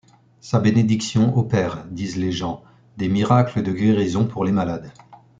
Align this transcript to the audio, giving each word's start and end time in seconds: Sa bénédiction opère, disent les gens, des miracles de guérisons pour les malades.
Sa 0.39 0.57
bénédiction 0.59 1.37
opère, 1.37 1.85
disent 1.91 2.17
les 2.17 2.31
gens, 2.31 2.63
des 2.97 3.07
miracles 3.07 3.61
de 3.61 3.71
guérisons 3.71 4.25
pour 4.25 4.43
les 4.45 4.51
malades. 4.51 4.91